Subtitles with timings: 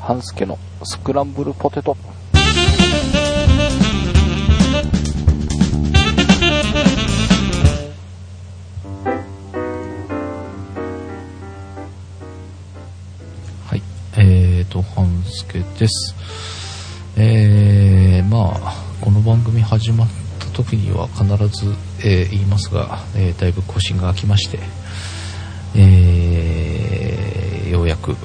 [0.00, 1.96] 半助のスクランブルポテト。
[13.66, 13.82] はい。
[14.16, 16.14] えーと、半助です。
[17.16, 20.08] えー、まあ、この番組始まっ
[20.38, 24.58] た時には必ず、えー言いますが、えーだいぶ更新が空きまして、
[25.76, 28.16] えーようやく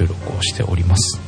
[0.00, 1.20] 収録をしております。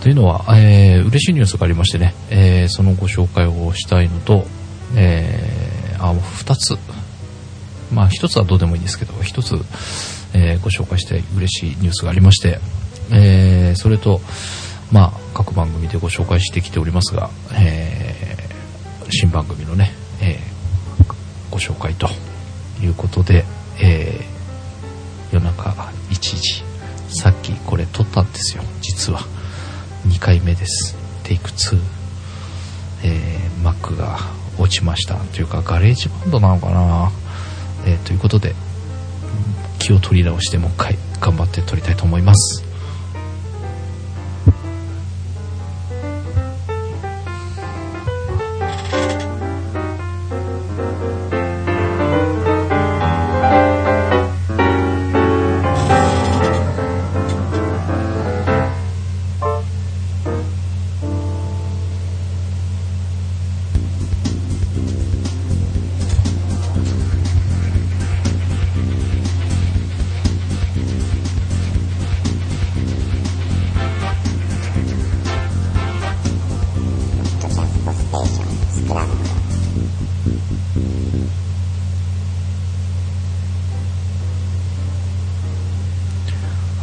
[0.00, 4.46] というのは、えー嬉しいニュースがありましてね、えーそのご紹介をしたいのと、
[4.94, 6.76] えーあ、二つ、
[7.92, 9.54] まあ一つはどうでもいいんですけど、一つ、
[10.34, 12.60] えーご紹介して嬉しいニュースがありまして、
[13.10, 14.20] えーそれと、
[14.92, 20.56] まあ各番組でご紹介してきておりますが、えー新番組のね、えー
[21.50, 22.08] ご紹介と
[22.82, 23.44] いうことで、
[23.80, 24.36] えー
[25.34, 25.70] 夜中
[26.10, 26.62] 1時、
[27.08, 29.20] さっきこれ撮ったんですよ、実は。
[30.06, 30.96] 2回目です。
[31.24, 31.78] テイク2。
[33.04, 34.18] えー、 Mac が
[34.58, 35.14] 落ちました。
[35.16, 37.10] というか、 GarageBand なのかな
[37.84, 38.54] えーということで、
[39.78, 42.65] 気を取り直してもう一回頑張って撮りたいと思います。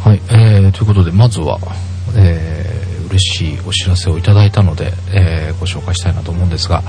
[0.04, 1.58] はい、えー、ということで、まずは、
[2.16, 6.82] えー、嬉しいお知らせをいただいたので、えー、ご紹介したいなと思うんですが、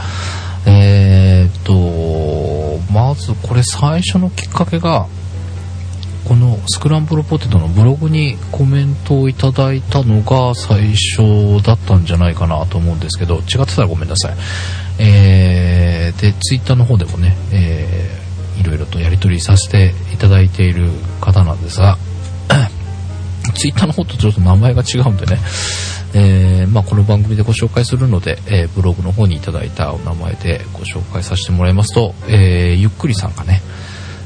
[0.68, 5.08] えーと、まずこれ最初のきっかけが、
[6.28, 14.36] このスクランブルポテトのブログにコメントをいただいたのが最初だったんじゃないかなと思うんですけど、違ってたらごめんなさい。
[15.00, 20.90] えー、で、ツイッターの方でもね、えー、いろいろとやり取りさせていただいている
[21.22, 21.98] 方なんですが、
[23.54, 25.40] ツイッターの方とちょっと名前が違うんでね、
[26.14, 33.62] えーまあ、この番組でご紹介するので、えーブログの方にいただいたお名前でご紹介させてもらいますと、えーゆっくりさんがね、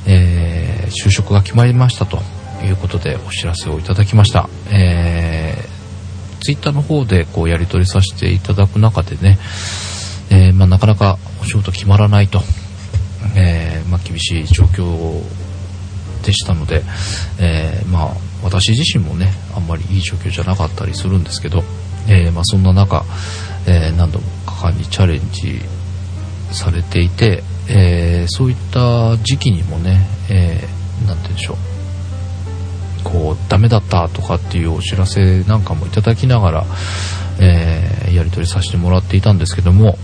[0.07, 2.19] えー就職が決まりましたと
[2.63, 4.49] いうことでお知らせをいただきました。
[4.71, 9.37] えー、ツイッターの方でこうやり取りさせていただく中でね、
[10.31, 12.41] えーまあ、なかなかお仕事決まらないと、
[13.35, 15.21] えーまあ、厳しい状況
[16.25, 16.83] でしたので、
[17.39, 18.09] えーまあ、
[18.43, 21.63] 私自身もねあんまりいい状況じゃなかったりするんですけど、
[22.07, 23.03] えま、そんな中、
[23.67, 25.61] えー何度も果敢にチャレンジ
[26.51, 31.57] されていて、えそういった時期にもね、えーて言うんでしょう。
[33.03, 36.65] こうダメだったとかっていうお知らせなんかもいただきながら、
[37.39, 39.97] えーやり取りさせてもらっていたんですけども、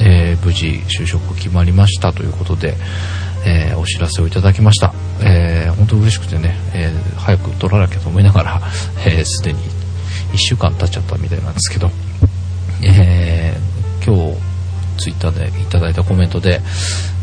[0.00, 2.74] えー無事就職決まりましたということで、
[3.46, 8.60] えーお知らせをいただきました、えー本当嬉しくてね、えー早く取らなきゃと思いながら
[9.06, 9.58] えー、に
[10.32, 11.90] 1週間経っちゃったみたいなんですけど、
[12.82, 13.56] え
[14.04, 14.36] 今日
[14.98, 16.60] ツイッターでいただいたコメントで、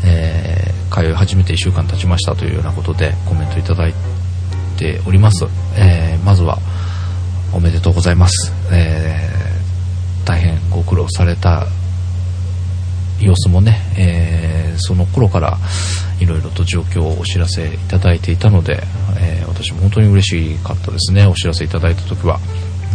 [0.04, 3.94] え通い始めて1週間経ちましたというようなことでコメントいただい
[4.76, 5.46] ております、
[5.76, 6.58] えまずは
[7.52, 9.28] おめでとうございます、え
[10.24, 11.66] 大変ご苦労された
[13.20, 15.58] 様子もね、えーその頃から
[16.20, 18.80] いろいろと状況をお知らせいただいていたので、
[19.20, 21.26] えー私も本当に嬉しかったですね。
[21.26, 22.38] お知らせいただいた時は、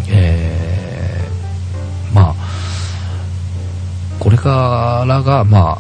[0.09, 2.35] えーまあ
[4.19, 5.79] これからがまあ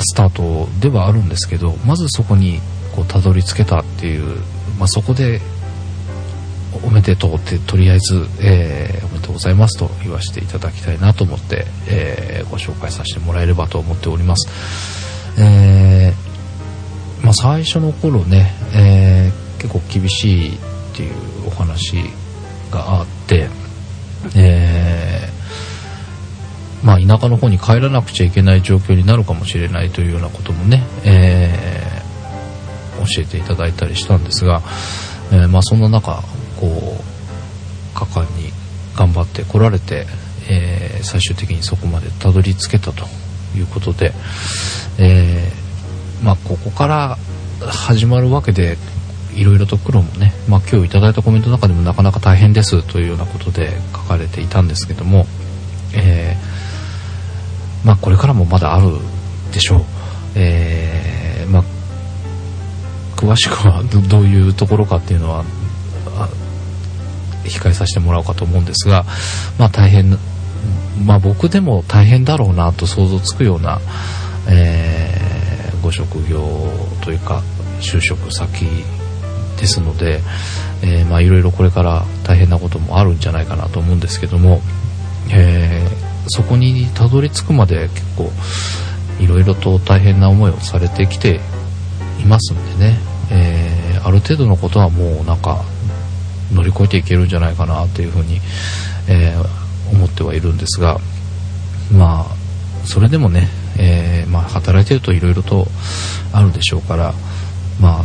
[0.00, 2.58] スタートではあるんですけどまずそこに
[2.94, 4.40] こうたどり着けたっていう、
[4.78, 5.40] まあ、そこで
[6.84, 14.48] おめでとうってとりあえず、えーございますと言わせていただきたいなと思って、えーご紹介させてもらえればと思っております、
[15.40, 20.58] えーまあ、最初の頃ね、えー結構厳しいっ
[20.94, 21.14] ていう
[21.46, 21.96] お話
[22.70, 23.48] があって、
[24.36, 31.86] えーまあ、田舎の方に帰らなくちゃいけない状況になるかもしれないというようなこともね、えー
[33.06, 34.62] 教えていただいたりしたんですが、
[35.32, 36.22] えーまあ、そんな中
[36.58, 38.35] こう果敢に
[38.96, 40.06] 頑張ってこられて、
[40.48, 43.06] えー最終的にそこまでたどり着けたと
[43.56, 44.12] いうことで、
[44.98, 47.18] えーまあ、ここから
[47.60, 48.76] 始まるわけで
[49.34, 55.26] いろいろと苦労もね、まあ、今日いただいたコメントの中でもなかなか大変ですというようなことで書かれていたんですけども、
[55.94, 58.88] えー、まあ、これからもまだある
[59.52, 59.80] でしょう。
[60.36, 61.62] え、まあ、
[63.16, 65.44] 詳しくはどういうところかっていうのは、
[67.48, 69.04] 控えさせてもらおうかと思うんですが、
[69.58, 70.18] まあ大変、
[71.04, 73.80] まあ僕でも大変だろうなと想像つくような、
[74.48, 76.40] えー、ご職業
[77.02, 77.42] というか、
[77.80, 78.66] 就職先
[79.58, 80.20] ですので、
[80.82, 84.60] えー、まあいろいろこれから大変なこともあるんじゃないかなと思うんですけども、
[85.30, 88.30] えー、そこにたどり着くまで結構
[89.18, 91.40] いろいろと大変な思いをされてきて
[92.20, 92.98] いますんでね、
[93.30, 95.64] えー、ある程度のことはもうなんか
[96.52, 98.40] 乗り越えていけるんじゃないかなというふうに、
[99.08, 100.98] えー、思ってはいるんですが
[101.92, 103.48] まあそれでもね、
[103.78, 105.66] えー、まあ、働いてるといろいろと
[106.32, 107.12] あるでしょうから
[107.80, 108.04] まあ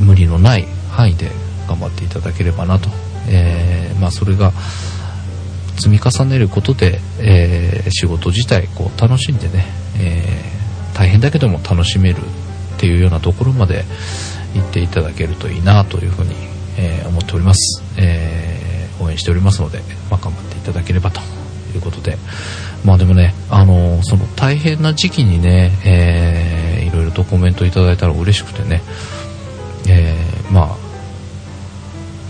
[0.00, 1.30] 無理のない範囲で
[1.68, 2.88] 頑張っていただければなと、
[3.28, 4.52] えー、まあ、それが
[5.76, 9.66] 積み重ねることで、え、仕事自体こう楽しんでね、
[9.98, 10.42] え、
[10.94, 12.20] 大変だけども楽しめるっ
[12.78, 13.84] ていうようなところまで
[14.54, 16.34] 行っていただけるといいなというふうに、
[16.76, 19.78] えー、思っております、え応援しておりますので、
[20.10, 21.20] まあ、頑張っていただければと。
[21.76, 22.16] いうことで。
[22.84, 28.82] まあでもね、あのその大変な時期にね、えー、いろいろとコメントいただいたら嬉しくてね、
[29.88, 30.76] えー、ま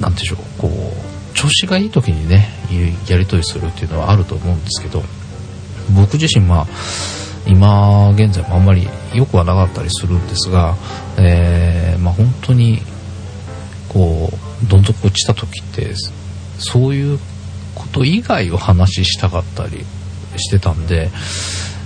[0.00, 2.49] あ、なんでしょう、こう、調子がいい時にね、
[3.08, 5.02] やり取りするっていうのはあると思うんですけど、
[5.94, 6.67] 僕自身まあ、
[7.46, 10.75] 今現在もあんまり良くはなかったりするんですが、
[11.19, 12.81] えー、まあ本当に、
[13.94, 14.31] こ
[14.62, 15.94] う、どん底落ちた時って、
[16.58, 17.19] そういう
[17.75, 19.85] こと以外を話したかったり
[20.37, 21.11] してたんで、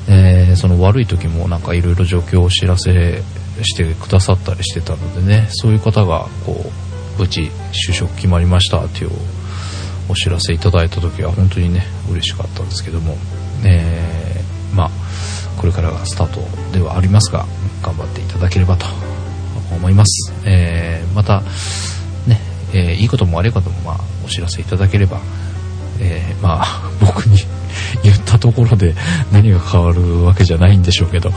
[0.09, 3.23] えー、その悪い時もなんかいろいろ状況をお知らせ
[3.63, 7.51] してくださったりしてたのでねそういう方がこう無事
[7.91, 9.11] 就職決まりましたっていう
[10.09, 13.17] お知らせいただいた時は本当にね嬉しかったんですけども、
[13.65, 14.91] えー、まあ
[15.59, 16.41] これからがスタート
[16.73, 17.45] ではありますが
[17.83, 18.87] 頑張っていただければと
[19.75, 21.43] 思います、えー、また、
[22.73, 25.21] えー、いいことも悪いこともまあお知らせいただければ、
[26.01, 27.39] えー、まあ 僕に
[28.03, 28.95] 言ったところで
[29.33, 31.33] 何が変わるわけじゃないんでしょうけど、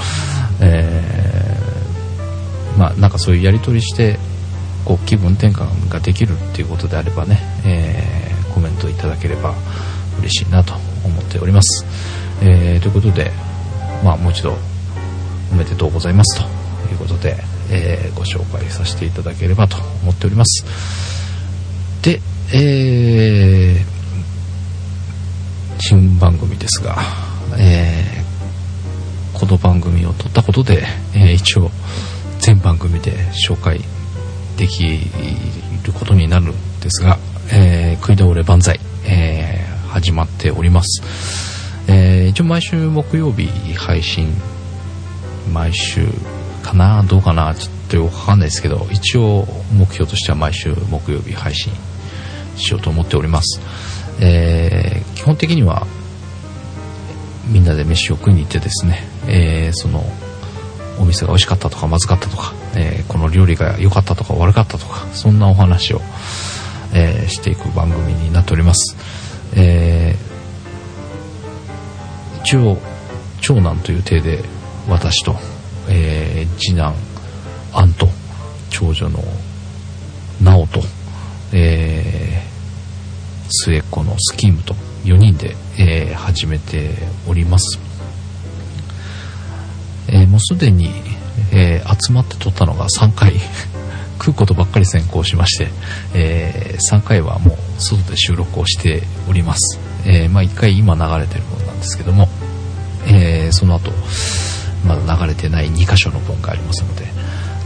[0.60, 4.19] えー、まあなんかそういうやり取りして
[4.86, 9.54] こう気分転換ができるっていうことであればね、えー、コメントいただければ
[10.19, 10.74] 嬉しいなと
[11.04, 11.86] 思っております、
[12.42, 13.31] え、ということで、
[14.04, 14.57] まあ、もう一度
[15.51, 16.44] おめでとうございますと
[16.92, 17.38] いうことで、
[17.69, 21.20] え、ご紹介させていただければと思っております。
[22.01, 22.19] で、
[22.53, 23.92] えー
[25.83, 26.95] 新番組ですが、
[27.57, 31.71] えー、この番組を撮ったことで、えー、一応
[32.39, 33.81] 全番組で紹介
[34.57, 35.00] でき
[35.83, 37.18] ることになるんですが、
[37.51, 41.01] えー、食い倒れ万歳、えー、始まっております、
[41.92, 44.31] えー、一応毎週木曜日配信
[45.51, 46.06] 毎週
[46.62, 51.74] かなどうかなちょっとよくわかんないですけど一応目標としては毎週木曜日配信
[52.61, 53.59] しようと思っております。
[54.19, 55.87] えー、基本的には
[57.47, 60.03] みんなで飯を食いに行ってですね、えー、その
[60.99, 66.01] お店が美味しかったとかまずかったとか、えー、この料理が良かったとか悪かったとかそんなお話を、
[66.93, 68.95] えー、していく番組になっております、
[69.55, 72.77] えー、一応
[73.41, 74.44] 長男という体で
[74.87, 75.35] 私と、
[75.89, 76.94] え、次男
[77.73, 78.07] アンと
[78.69, 79.19] 長女の
[80.41, 80.81] 直と、
[81.53, 82.20] え
[83.51, 86.95] 末っ子のスキームと4人で、えー、始めて
[87.27, 87.79] おります、
[90.07, 90.89] えー、もうすでに、
[91.51, 93.33] えー、集まって撮ったのが3回。
[94.21, 95.67] 食うことばっかり先行しまして、
[96.13, 102.29] え3回はもう外で収録をしております、えまあ、1回今流れてるものなんですけども、
[103.07, 103.91] えその後
[104.85, 107.11] まだ流れてない2箇所の分がありますので。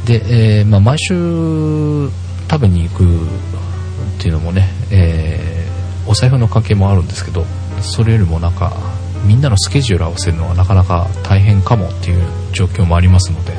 [0.06, 2.10] で、えまあ、毎週
[2.50, 3.08] 食べに行くっ
[4.20, 5.55] ていうのもね、え
[6.08, 7.46] お財布の関係もあるんですけど
[7.82, 8.74] それよりもなんか
[9.26, 13.54] みんなのスケジュール合わせるのはなかなか大変かもっていう状況もありますので、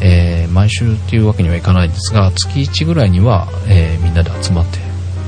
[0.00, 4.78] えー、毎週っていうわけにはいかないんですが月1ぐらいには、えー、みんなで集まって、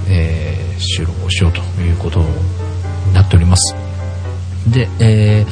[0.08, 3.74] えー、収録をしようということになっております。
[4.66, 5.46] で、え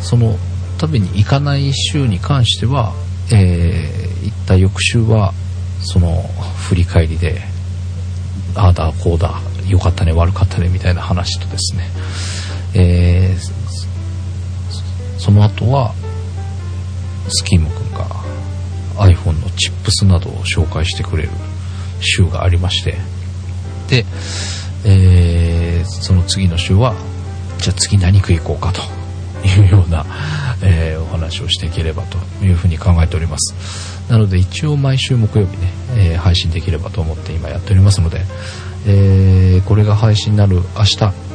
[0.00, 0.36] その
[0.80, 2.94] 食べに行かない週に関しては、
[3.30, 5.34] え行った翌週は
[5.82, 6.22] その
[6.68, 7.42] 振り返りで
[8.54, 9.40] ああだこうだ
[9.70, 11.88] 良かったね悪かったねみたいな話とですね、
[12.74, 15.94] えー、その後は
[17.28, 18.06] スキーム君が
[18.96, 21.30] iPhone のチップスなどを紹介してくれる
[22.00, 22.96] 週がありまして。
[23.88, 24.04] で、
[24.84, 26.94] えー、その次の週は
[27.58, 28.80] じゃあ次何食いこうかと
[29.46, 30.06] いうような、
[30.62, 33.54] えー、お話をしていければというふうに考えております。
[34.10, 38.24] なので一応毎週木曜日ね、えー、配信できればと思って今やっておりますので、
[38.86, 41.30] えー、これが配信になる明日。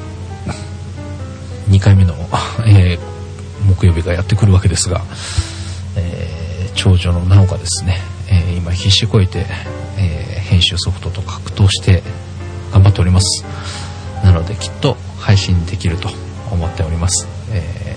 [1.70, 2.14] 2回目の、
[2.68, 3.00] え
[3.68, 5.04] 木曜日がやってくるわけですが、
[5.96, 9.46] え長女の直がですね、え今必死こいて、
[9.98, 12.04] え編集ソフトと格闘して
[12.72, 13.44] 頑張っております。
[14.24, 16.10] なのできっと配信できると
[16.52, 17.96] 思っております、え、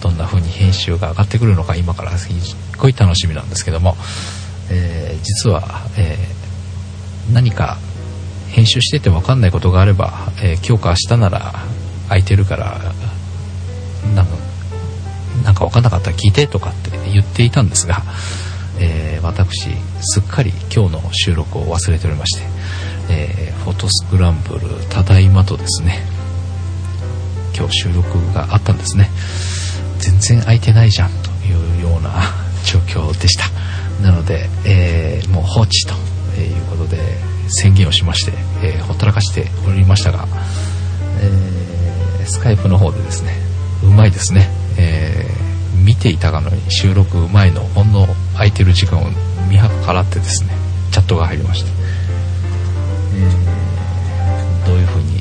[0.00, 2.28] どんな風に編集が上がってくるのか今からす
[2.76, 3.96] ごい楽しみなんですけども、
[4.70, 6.18] え、実は、え、
[7.32, 7.78] 何か
[8.50, 10.12] 編集してて分かんないことがあれば、
[10.42, 11.54] え今日か明日なら
[12.08, 12.78] 空いてるから
[14.14, 14.32] なんか
[15.44, 18.02] なんか分かんなかったら聞いてとかって言っていたんですが、
[18.78, 22.42] えー私すっかり今日の収録を忘れておりまして、
[23.10, 26.02] えフォトスクランブルただいまとですね
[27.56, 29.10] 今日収録があったんですね。
[29.98, 32.22] 全然空いてないじゃんというような
[32.64, 33.46] 状況でした。
[34.00, 35.92] なので、えー、もう放置と
[36.40, 36.98] いうことで
[37.48, 40.26] 宣言をしまして、えー、ほったらかしておりましたが、
[41.20, 43.32] えー、スカイプの方でですね
[43.82, 49.04] うまいですね、えー、見ていたかのように収録前のほんの空いてる時間を
[49.48, 49.62] 見計
[49.92, 50.50] らってですね
[50.90, 51.70] チャットが入りまして、
[53.14, 55.18] えー、どういうふうに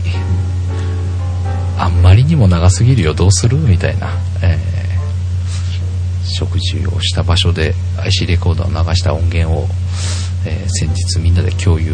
[1.79, 3.57] あんまりにも長すぎるよどうする？
[3.57, 4.09] みたいな、
[4.41, 9.67] えー、食事をした場所で IC レコーダーを流した音源を、
[10.47, 11.93] えー、先日みんなで共有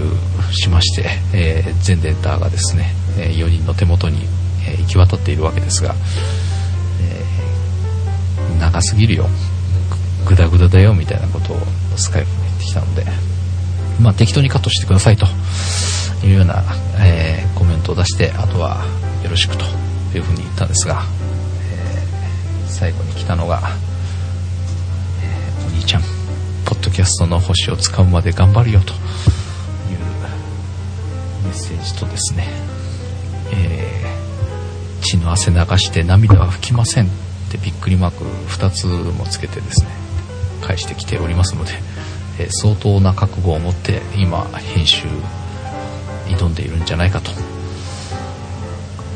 [0.52, 4.28] しまして、えー、全データがですね、え4人の手元に、
[4.68, 5.96] え行き渡っているわけですが、
[7.02, 9.28] え長すぎるよ。
[10.26, 11.58] グダグダだよみたいなことを
[11.98, 13.06] スカイプで言ってきたので、
[14.00, 15.26] まあ、適当にカットしてくださいと
[16.26, 16.64] いうような、
[17.00, 18.86] えコメントを出してあとは
[19.24, 19.66] よろしくと
[20.16, 21.04] いうふうに言ったんですが、
[21.72, 23.62] え、最後に来たのが、
[26.94, 28.98] キャストの星を使うまで頑張るよという
[31.44, 32.48] メッセージとですね、
[33.52, 37.10] えー、血の汗流して涙は拭きませんっ
[37.52, 39.90] てびっくりマーク2つもつけてですね
[40.62, 41.72] 返してきておりますので、
[42.40, 45.08] えー、相当な覚悟を持って今編集
[46.28, 47.32] 挑んでいるんじゃないかと。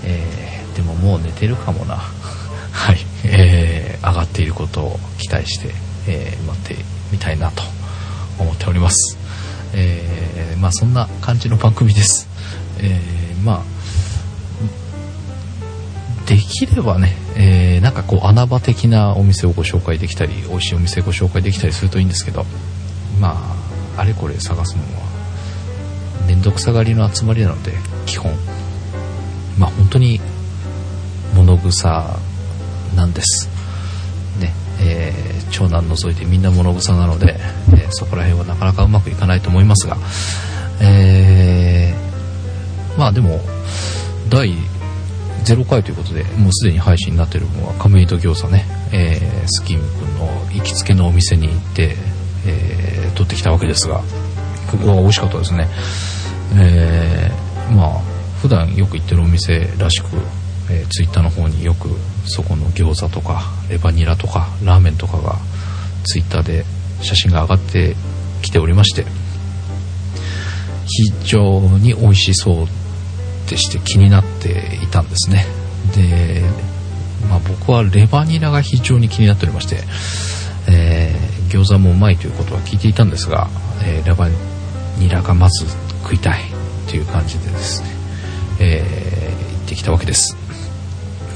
[0.03, 1.95] えー、でももう寝てるかもな。
[2.71, 5.73] はい、えー、上がっていることを期待して、
[6.07, 7.63] えー、待ってみたいなと
[8.39, 9.17] 思っております、
[9.73, 12.27] えー、まあそんな感じの番組です、
[12.79, 13.63] えー、まあ
[16.27, 22.45] できればね、えー、なんかこう穴場的なお店をご紹介できたり美味しいお店ご紹介できたりするといいんですけど
[23.19, 23.35] ま
[23.95, 25.07] ああれこれ探すのは
[26.27, 27.71] 面倒くさがりの集まりなので
[28.05, 28.31] 基本。
[29.57, 30.19] まあ本当に
[31.33, 32.19] 物草
[32.95, 33.56] なんです。
[35.51, 37.39] 長男除いてみんな物草なので、
[37.75, 39.97] え、そこら辺はなかなかうまくいかないと思いますが、
[40.81, 43.39] えー、まあでも、
[44.29, 44.53] 第
[45.43, 51.95] 0回ということで、もうすでに配信になっているのは亀戸餃子ね、えー、スキーム君の行きつけのお店に行って、
[52.45, 54.01] えー、取ってきたわけですが、
[54.69, 55.67] ここは美味しかったですね。
[56.55, 57.99] えー、まあ、
[58.41, 60.07] 普段よく行ってるお店らしく、
[60.69, 61.89] えー、ツイッターの方によく
[62.25, 65.35] そこの餃子とかレバニラとかラーメンとかが
[66.03, 66.65] ツイッターで
[67.01, 67.95] 写真が上がって
[68.41, 69.05] きておりまして
[70.85, 72.67] 非常に美味しそう
[73.49, 75.45] でして気になっていたんですね。
[75.95, 76.41] で、
[77.29, 79.77] まあ、僕はレバニラが非常に気になっておりまして、
[80.69, 83.47] えー、餃子もうまいということは聞いていたんですが、
[83.85, 84.27] えー、レバ
[84.99, 85.65] ニラがまず
[86.03, 86.43] 食いたい
[86.89, 87.97] という感じでですね
[88.59, 90.35] えー、行ってきたわけです。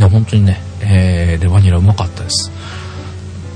[0.01, 2.51] や本当にね、えー、レバニラうまかったです。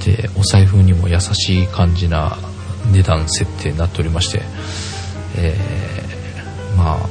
[0.05, 2.37] でお財布にも優しい感じな
[2.91, 4.41] 値段設定になっておりまして、
[5.35, 7.09] えー、まあ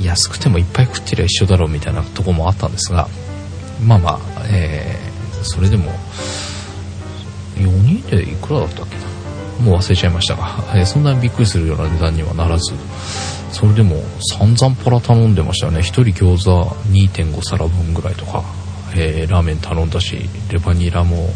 [0.00, 3.08] 安くてもいっぱい食ってりゃ一緒だろうみたいなとこもあったんですが
[3.82, 5.90] まあまあ、えー、それでも
[7.54, 9.64] 4人でいくらだったっけな？
[9.64, 12.74] もう忘れちゃいましたが、えー、そんなにびっくりするような値段にはならず。
[13.56, 15.78] それでも散々パラ頼んでましたよね。
[15.78, 18.44] 1人餃子2.5皿分ぐらいとか、
[18.94, 21.30] えー、ラーメン頼んだしレバニラも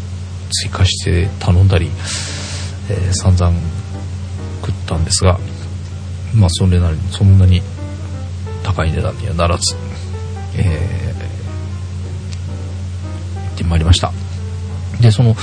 [0.51, 1.89] 追加して頼んだり、
[2.91, 3.51] えー、散々
[4.63, 5.39] 食ったんですが
[6.35, 7.63] まあそれなりにそんなに
[8.63, 9.75] 高い値段にはならず、
[10.57, 14.11] えー、行ってまいりました。
[15.01, 15.35] でその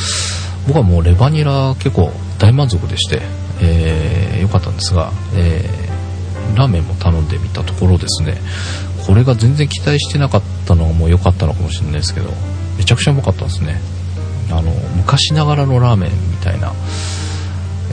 [0.68, 3.20] 僕はもうレバニラ結構大満足でして、
[3.60, 5.77] えー、よかったんですが、えー
[6.56, 8.40] ラーメンも頼んでみたところですね。
[9.06, 12.30] これが全然期待してなかったのがもう良かったのかもしれないですけど
[12.76, 13.80] めちゃくちゃうまかったんですね。
[14.50, 16.72] あの昔ながらのラーメンみたいな、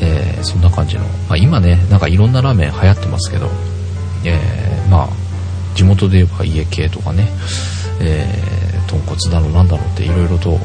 [0.01, 3.49] えーそんな感じの、まあ、今ねなんかいろんなラーメン流行ってますけど、
[4.25, 5.09] えーまあ
[5.75, 7.27] 地元で言えば家系とかね、
[8.01, 8.55] えー
[8.87, 10.59] 豚骨だのなんだろうっていろいろと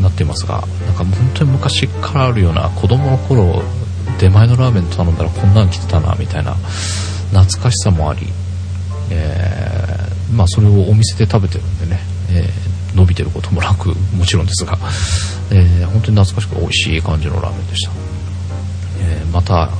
[0.00, 3.62] なってますがなんか本当に昔からあるような子供の頃
[4.18, 8.26] 出前のラーメン頼んだらこんなん来てたなみたいな懐かしさもあり、
[9.10, 14.76] えーまあそれをお店で食べてるんでね、えー伸びてることもなくもちろんですが、
[15.52, 17.92] えー本当に懐かしく美味しい感じのラーメンでした、
[19.00, 19.70] えーまた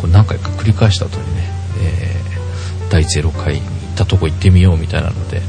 [0.00, 1.42] これ何回か繰り返した後にね、
[1.80, 5.42] えー第0回に行ったとこ行ってみようみたいなので、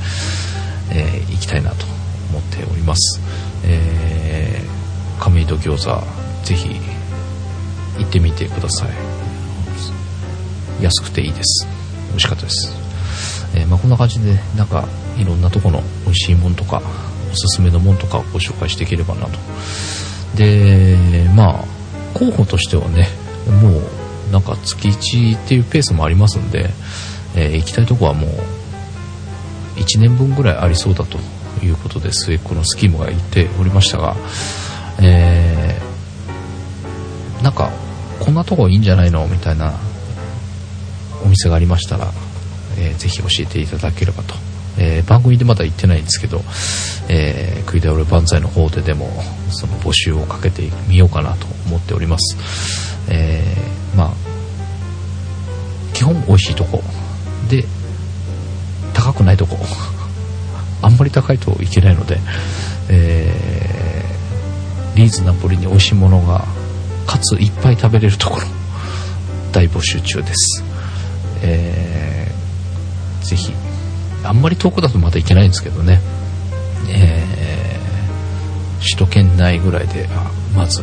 [0.92, 1.86] えー行きたいなと
[2.32, 3.22] 思っております、
[3.66, 6.70] えー亀戸餃子ぜひ
[8.00, 8.90] 行ってみてください。
[10.82, 11.68] 安くていいです。
[12.10, 12.74] 美味しかったです、
[13.56, 14.88] えーまあ、こんな感じでなんか
[15.18, 16.82] いろんなとこの美味しいもんとか
[17.32, 19.38] おすすめのもんとかをご紹介していければなと。
[20.36, 20.98] で
[21.36, 21.66] まあ
[22.14, 23.08] 候補としてはね
[23.62, 26.70] もうなんか月1っていうペースもありますんで、
[27.36, 28.30] えー行きたいとこはもう
[29.80, 31.18] 1年分ぐらいありそうだと
[31.64, 34.16] いうことで末っ子のスキームが言っておりましたが、
[35.02, 37.72] えーなんか
[38.30, 39.26] こんなとこいいんじゃないの？
[39.26, 39.74] みたいな
[41.26, 42.12] お店がありましたら、
[42.78, 44.36] えーぜひ教えていただければと、
[44.78, 46.44] えー番組でまだ言ってないんですけど、
[47.10, 49.10] えー、食い倒れ万歳の方ででも
[49.50, 52.38] その募集をかけてみようかなと思っております、
[53.12, 54.14] えーまあ
[55.96, 56.84] 基本美味しいとこ
[57.50, 57.66] で
[58.94, 59.58] 高くないとこ
[60.84, 62.20] あんまり高いといけないので、
[62.92, 66.46] えーリーズナブルに美味しいものが
[67.10, 68.46] かついっぱい食べれるところ
[69.52, 70.64] 大募集中です、
[71.42, 72.10] えー
[73.26, 73.54] ぜひ
[74.24, 76.00] あんまり遠くだとまだ行けないんですけどね、
[76.90, 77.30] えー
[78.82, 80.08] 首都圏内ぐらいで
[80.56, 80.82] まず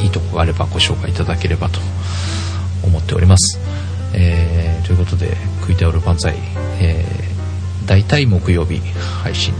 [0.00, 1.80] いいとこがあればご紹介いただければと
[2.84, 3.58] 思っております、
[4.12, 6.34] えーということで「食い倒れ万歳」
[6.82, 8.80] えー大体木曜日
[9.22, 9.54] 配信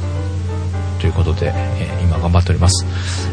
[1.01, 2.87] ということで、えー頑張っております、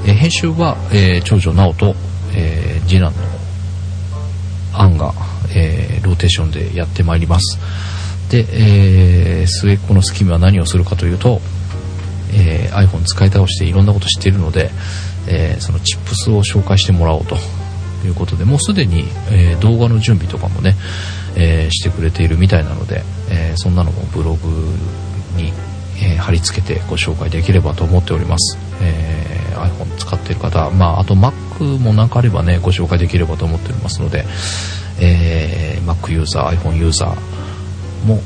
[0.06, 1.95] えー編集は、えー長女直と、
[2.34, 3.17] えー次男の
[4.73, 5.13] アンが、
[5.56, 7.60] えーローテーションでやってまいります。
[8.30, 11.39] で、えー末っ子のスキムは何をするかというと、
[12.34, 14.71] えー iPhone 使い倒していろんなこと知っているので、
[15.28, 17.36] えーそのチップスを紹介してもらおうと
[18.06, 20.75] いうことでもうすでに、えー動画の準備とかもね、
[21.36, 24.73] えーしてくれているみたいなので、えーそんなのもブログ、
[26.01, 34.23] えー貼り付けてご紹介できればと思っております、えー iPhone 使ってる方、まあ、あと Mac もなんかあればねご紹介できればと思っておりますので、
[35.01, 38.21] えー Mac ユーザー iPhone ユーザーも、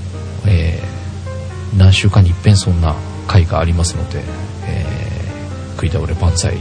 [0.48, 2.96] えー何週間に一遍そんな
[3.28, 4.22] 回がありますので、
[4.68, 6.58] えー食い倒れ万歳。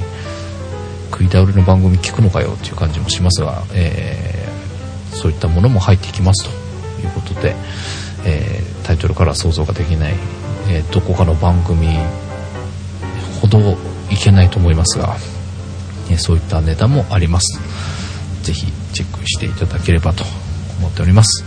[1.10, 4.52] 食い倒れの番組聞くのかよっていう感じもしますが、えー
[5.14, 6.50] そういったものも入ってきますと
[7.02, 7.54] いうことで、
[8.24, 10.14] えータイトルから想像ができない、
[10.72, 11.88] えーどこかの番組
[13.40, 13.76] ほど
[14.10, 15.16] いけないと思いますが、
[16.10, 17.60] えそういったネタもあります。
[18.42, 20.24] ぜひチェックしていただければと
[20.78, 21.44] 思っております。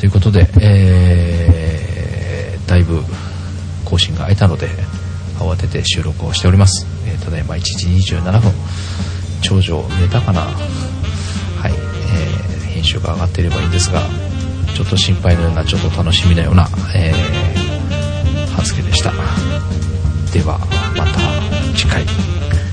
[0.00, 3.02] ということで、えーだいぶ
[3.84, 4.68] 更新が空いたので
[5.38, 8.52] 慌てて収録をしております、えーただいま1時27分。
[9.42, 10.40] 長女寝たかな？
[10.40, 14.00] はい、えー編集が上がっていればいいんですが
[14.74, 17.14] ちょっと心配のようなちょっと楽しみなような、えー、
[18.64, 19.12] 介でした。
[20.32, 20.58] では
[20.96, 22.63] また次回。